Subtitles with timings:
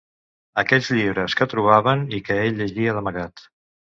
[0.61, 3.45] Aquells llibres que trobaven i que ell llegia d'amagat